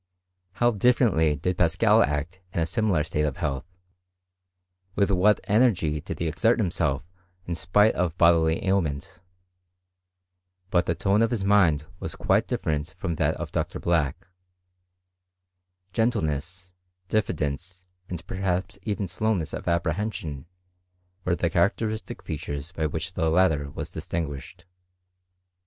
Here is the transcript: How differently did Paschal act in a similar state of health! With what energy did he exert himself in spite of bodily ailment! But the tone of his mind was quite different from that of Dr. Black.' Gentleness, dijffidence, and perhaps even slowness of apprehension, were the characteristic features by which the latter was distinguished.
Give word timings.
How 0.53 0.71
differently 0.71 1.35
did 1.35 1.59
Paschal 1.59 2.01
act 2.01 2.41
in 2.53 2.59
a 2.59 2.65
similar 2.65 3.03
state 3.03 3.21
of 3.21 3.37
health! 3.37 3.67
With 4.95 5.11
what 5.11 5.39
energy 5.43 6.01
did 6.01 6.17
he 6.17 6.27
exert 6.27 6.57
himself 6.57 7.03
in 7.45 7.53
spite 7.53 7.93
of 7.93 8.17
bodily 8.17 8.65
ailment! 8.65 9.19
But 10.71 10.87
the 10.87 10.95
tone 10.95 11.21
of 11.21 11.29
his 11.29 11.43
mind 11.43 11.85
was 11.99 12.15
quite 12.15 12.47
different 12.47 12.95
from 12.97 13.17
that 13.17 13.35
of 13.35 13.51
Dr. 13.51 13.79
Black.' 13.79 14.25
Gentleness, 15.93 16.73
dijffidence, 17.07 17.85
and 18.09 18.25
perhaps 18.25 18.79
even 18.81 19.07
slowness 19.07 19.53
of 19.53 19.67
apprehension, 19.67 20.47
were 21.25 21.35
the 21.35 21.47
characteristic 21.47 22.23
features 22.23 22.71
by 22.71 22.87
which 22.87 23.13
the 23.13 23.29
latter 23.29 23.69
was 23.69 23.91
distinguished. 23.91 24.65